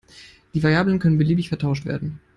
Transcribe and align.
Die 0.55 0.63
Variablen 0.63 0.97
können 0.97 1.19
beliebig 1.19 1.49
vertauscht 1.49 1.85
werden. 1.85 2.19